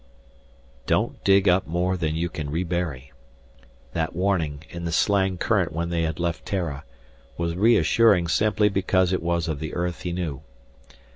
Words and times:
"Don't 0.87 1.23
dig 1.23 1.47
up 1.47 1.67
more 1.67 1.95
than 1.95 2.15
you 2.15 2.27
can 2.27 2.49
rebury." 2.49 3.11
That 3.93 4.15
warning, 4.15 4.63
in 4.71 4.83
the 4.83 4.91
slang 4.91 5.37
current 5.37 5.71
when 5.71 5.89
they 5.91 6.01
had 6.01 6.19
left 6.19 6.43
Terra, 6.43 6.85
was 7.37 7.53
reassuring 7.55 8.27
simply 8.27 8.67
because 8.67 9.13
it 9.13 9.21
was 9.21 9.47
of 9.47 9.59
the 9.59 9.75
earth 9.75 10.01
he 10.01 10.11
knew. 10.11 10.41